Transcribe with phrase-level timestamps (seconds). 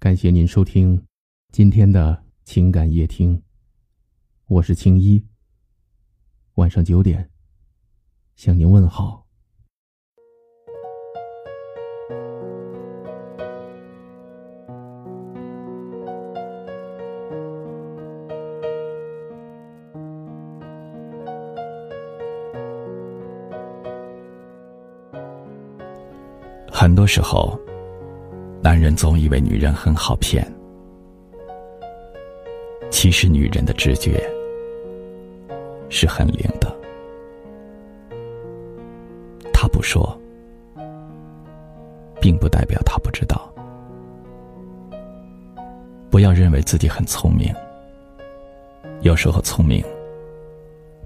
[0.00, 1.04] 感谢您收听
[1.50, 3.42] 今天的情感夜听，
[4.46, 5.26] 我是青衣。
[6.54, 7.28] 晚上九点
[8.36, 9.26] 向您问好。
[26.70, 27.58] 很多时候，
[28.60, 30.44] 男人总以为女人很好骗，
[32.90, 34.20] 其实女人的直觉
[35.88, 36.76] 是很灵的。
[39.52, 40.20] 她不说，
[42.20, 43.48] 并不代表她不知道。
[46.10, 47.54] 不要认为自己很聪明，
[49.02, 49.84] 有时候聪明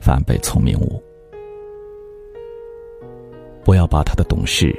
[0.00, 1.02] 反被聪明误。
[3.62, 4.74] 不要把她的懂事。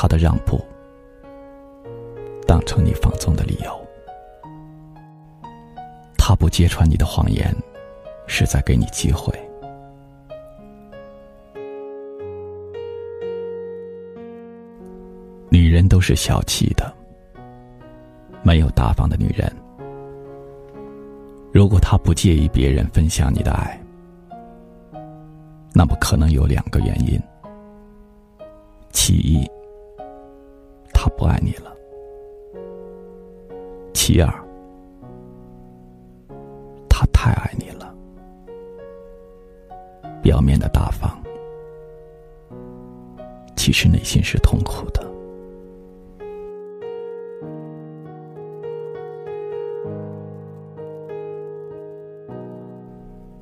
[0.00, 0.64] 他的让步，
[2.48, 3.70] 当成你放纵的理由；
[6.16, 7.54] 他不揭穿你的谎言，
[8.26, 9.30] 是在给你机会。
[15.50, 16.90] 女人都是小气的，
[18.42, 19.54] 没有大方的女人。
[21.52, 23.78] 如果她不介意别人分享你的爱，
[25.74, 27.20] 那么可能有两个原因：
[28.90, 29.46] 其一。
[30.94, 31.74] 他不爱你了。
[34.08, 34.32] 其二，
[36.88, 37.94] 他太爱你了。
[40.22, 41.10] 表面的大方，
[43.54, 45.06] 其实内心是痛苦的。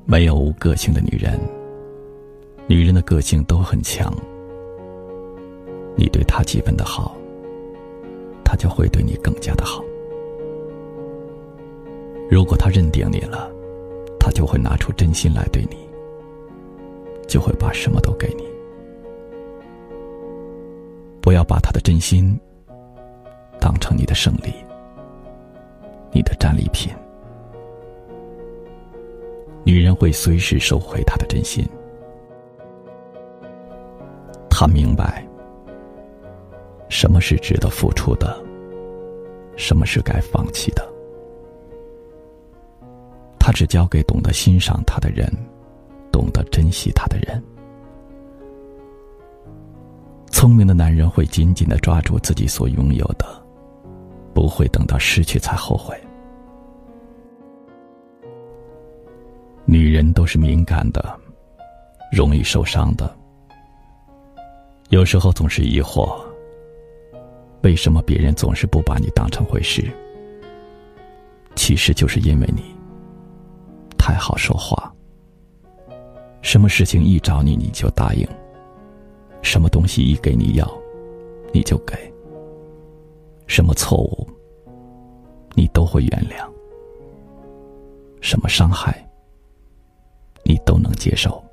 [0.05, 1.39] 没有无个性的女人，
[2.67, 4.13] 女人的个性都很强。
[5.95, 7.15] 你对她几分的好。
[8.43, 9.81] 他就会对你更加的好。
[12.29, 13.49] 如果他认定你了，
[14.19, 15.77] 他就会拿出真心来对你，
[17.27, 18.45] 就会把什么都给你。
[21.21, 22.37] 不要把他的真心
[23.59, 24.53] 当成你的胜利，
[26.11, 26.93] 你的战利品。
[29.63, 31.65] 女人会随时收回他的真心，
[34.49, 35.25] 她明白。
[36.89, 38.41] 什么是值得付出的？
[39.57, 40.96] 什么是该放弃的？
[43.47, 45.25] 他只交给懂得欣赏他的人，
[46.11, 47.41] 懂得珍惜他的人。
[50.29, 53.25] 聪明的男人会紧紧的抓住自己所拥有的，
[54.33, 55.97] 不会等到失去才后悔。
[59.63, 61.17] 女人都是敏感的，
[62.11, 63.15] 容易受伤的，
[64.89, 66.19] 有时候总是疑惑。
[67.61, 69.89] 为什么别人总是不把你当成回事？
[71.55, 72.75] 其实就是因为你
[74.07, 74.89] 太好说话，
[76.41, 78.25] 什么事情一找你你就答应，
[79.41, 80.65] 什么东西一给你要，
[81.51, 81.93] 你就给，
[83.47, 84.25] 什么错误
[85.55, 86.49] 你都会原谅，
[88.21, 89.05] 什么伤害
[90.41, 91.43] 你都能接受。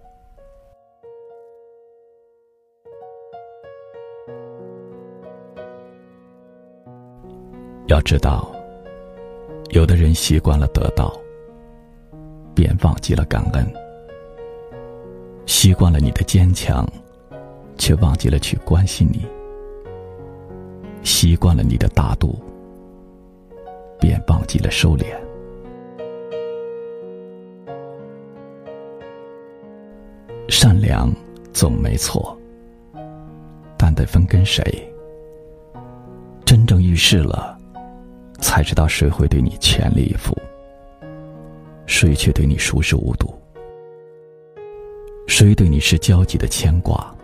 [7.89, 8.49] 要知道，
[9.71, 11.13] 有的人习惯了得到，
[12.55, 13.65] 便忘记了感恩；
[15.47, 16.87] 习惯了你的坚强，
[17.77, 19.21] 却忘记了去关心你；
[21.03, 22.39] 习惯了你的大度，
[23.99, 25.05] 便忘记了收敛。
[30.49, 31.13] 善良
[31.53, 32.39] 总没错，
[33.77, 34.63] 但得分跟谁。
[36.45, 37.59] 真正遇事了。
[38.41, 40.37] 才知道谁会对你全力以赴，
[41.97, 43.33] 谁却对你熟视无睹，
[45.29, 47.15] 谁对你是焦急的牵挂。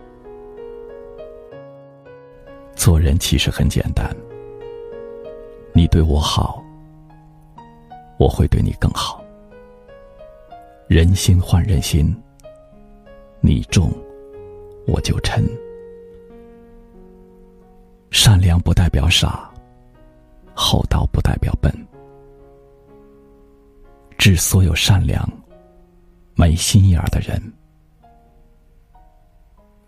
[2.77, 4.09] 做人其实很简单，
[5.73, 6.65] 你对我好，
[8.17, 9.25] 我会对你更好。
[10.87, 12.15] 人心换人心，
[13.41, 13.91] 你重，
[14.87, 15.45] 我就沉。
[18.13, 19.51] 善良不代表傻。
[20.55, 21.73] 厚道不代表笨，
[24.21, 25.27] 致所有善良、
[26.35, 27.41] 没心眼儿的人，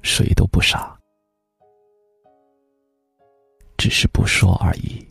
[0.01, 0.99] 谁都不傻，
[3.77, 5.07] 只是不说而已。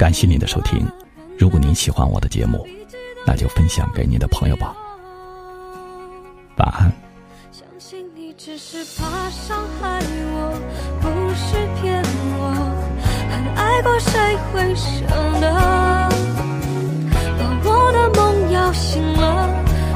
[0.00, 0.88] 感谢您的收听，
[1.38, 2.66] 如果您喜欢我的节目，
[3.26, 4.74] 那就分享给你的朋友吧。
[6.56, 6.90] 晚安。
[7.52, 10.00] 相信你只是怕伤害
[10.32, 10.58] 我，
[11.02, 12.02] 不是骗
[12.32, 12.40] 我。
[13.28, 15.04] 很爱过谁会舍
[15.38, 15.52] 得？
[17.38, 19.50] 把我的梦摇醒了，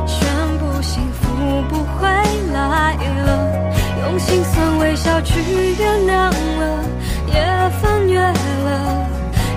[0.07, 0.29] 全
[0.59, 1.23] 部幸福
[1.71, 2.07] 不会
[2.53, 3.73] 来了。
[4.03, 5.41] 用心酸微笑去
[5.79, 6.85] 原谅，了，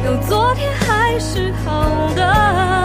[0.07, 2.76] 有昨天还是好的。